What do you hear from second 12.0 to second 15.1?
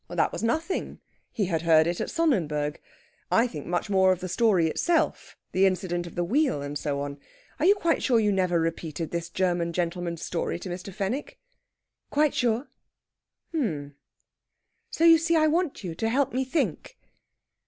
"Quite sure." "H'm...!" "So,